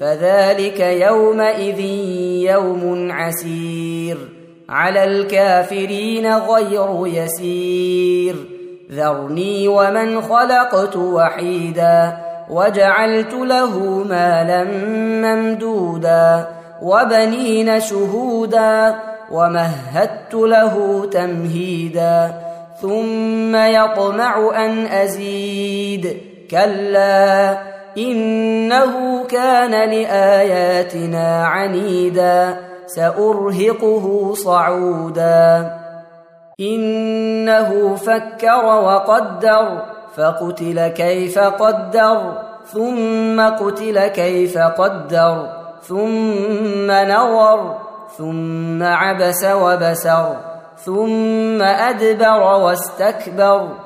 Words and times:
فذلك 0.00 0.80
يومئذ 0.80 1.80
يوم 2.50 3.12
عسير. 3.12 4.18
على 4.68 5.04
الكافرين 5.04 6.36
غير 6.36 7.06
يسير. 7.06 8.36
ذرني 8.92 9.68
ومن 9.68 10.20
خلقت 10.20 10.96
وحيدا 10.96 12.16
وجعلت 12.50 13.34
له 13.34 13.78
مالا 14.08 14.64
ممدودا 15.24 16.46
وبنين 16.82 17.80
شهودا 17.80 18.94
ومهدت 19.32 20.34
له 20.34 21.06
تمهيدا. 21.12 22.34
ثم 22.82 23.56
يطمع 23.56 24.64
أن 24.64 24.86
أزيد. 24.86 26.16
كلا 26.50 27.58
إنه 27.98 29.15
كان 29.26 29.70
لآياتنا 29.70 31.46
عنيدا 31.46 32.56
سأرهقه 32.86 34.34
صعودا. 34.34 35.70
إنه 36.60 37.94
فكر 37.94 38.64
وقدر 38.64 39.82
فقتل 40.16 40.88
كيف 40.88 41.38
قدر 41.38 42.32
ثم 42.66 43.40
قتل 43.40 44.06
كيف 44.06 44.58
قدر 44.58 45.48
ثم 45.82 46.90
نظر 46.90 47.78
ثم 48.18 48.82
عبس 48.82 49.44
وبسر 49.44 50.36
ثم 50.76 51.62
أدبر 51.62 52.42
واستكبر. 52.42 53.85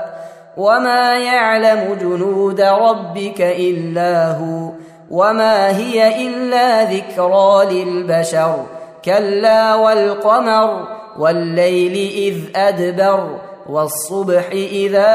وما 0.57 1.17
يعلم 1.17 1.97
جنود 2.01 2.61
ربك 2.61 3.41
الا 3.41 4.31
هو 4.31 4.71
وما 5.11 5.77
هي 5.77 6.27
الا 6.27 6.83
ذكرى 6.83 7.83
للبشر 7.83 8.65
كلا 9.05 9.75
والقمر 9.75 10.87
والليل 11.17 11.93
اذ 12.15 12.59
ادبر 12.59 13.39
والصبح 13.69 14.49
اذا 14.51 15.11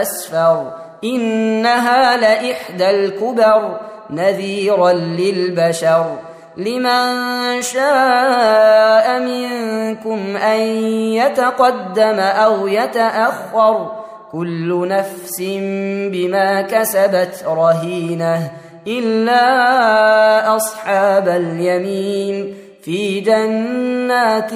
اسفر 0.00 0.72
انها 1.04 2.16
لاحدى 2.16 2.90
الكبر 2.90 3.80
نذيرا 4.10 4.92
للبشر 4.92 6.16
لمن 6.56 7.62
شاء 7.62 9.20
منكم 9.20 10.36
ان 10.36 10.60
يتقدم 11.14 12.20
أو 12.20 12.66
يتاخر 12.66 13.92
كل 14.32 14.88
نفس 14.88 15.42
بما 16.12 16.62
كسبت 16.62 17.44
رهينة 17.46 18.50
إلا 18.86 20.56
أصحاب 20.56 21.28
اليمين 21.28 22.54
في 22.82 23.20
جنات 23.20 24.52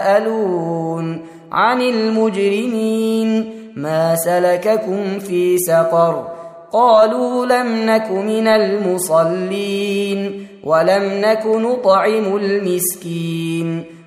يتساءلون 0.00 1.26
عن 1.52 1.80
المجرمين 1.80 3.50
ما 3.76 4.16
سلككم 4.16 5.18
في 5.18 5.58
سقر 5.58 6.28
قالوا 6.72 7.46
لم 7.46 7.90
نك 7.90 8.10
من 8.10 8.48
المصلين 8.48 10.46
ولم 10.64 11.02
نك 11.04 11.46
نطعم 11.46 12.36
المسكين 12.36 13.84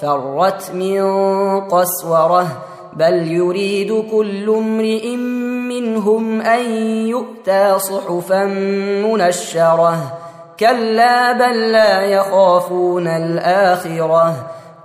فرت 0.00 0.70
من 0.74 1.00
قسورة 1.60 2.46
بل 2.92 3.32
يريد 3.32 4.04
كل 4.10 4.50
امرئ 4.50 5.16
منهم 5.68 6.40
أن 6.40 6.64
يؤتى 7.06 7.78
صحفا 7.78 8.44
منشرة. 9.04 9.96
كلا 10.60 11.32
بل 11.32 11.72
لا 11.72 12.00
يخافون 12.00 13.08
الآخرة. 13.08 14.34